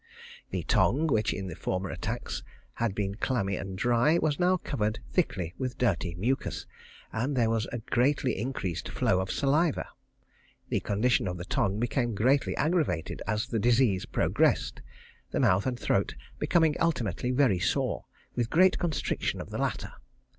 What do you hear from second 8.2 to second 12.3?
increased flow of saliva. The condition of the tongue became